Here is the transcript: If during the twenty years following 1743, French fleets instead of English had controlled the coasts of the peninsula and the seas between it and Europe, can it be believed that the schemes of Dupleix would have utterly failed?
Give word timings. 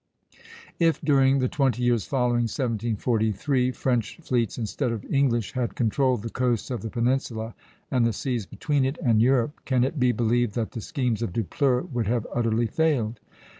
If 0.79 0.99
during 1.01 1.37
the 1.37 1.47
twenty 1.47 1.83
years 1.83 2.05
following 2.07 2.49
1743, 2.49 3.71
French 3.73 4.17
fleets 4.17 4.57
instead 4.57 4.91
of 4.91 5.05
English 5.05 5.51
had 5.51 5.75
controlled 5.75 6.23
the 6.23 6.31
coasts 6.31 6.71
of 6.71 6.81
the 6.81 6.89
peninsula 6.89 7.53
and 7.91 8.03
the 8.03 8.11
seas 8.11 8.47
between 8.47 8.83
it 8.83 8.97
and 9.05 9.21
Europe, 9.21 9.61
can 9.63 9.83
it 9.83 9.99
be 9.99 10.11
believed 10.11 10.55
that 10.55 10.71
the 10.71 10.81
schemes 10.81 11.21
of 11.21 11.33
Dupleix 11.33 11.87
would 11.93 12.07
have 12.07 12.25
utterly 12.33 12.65
failed? 12.65 13.19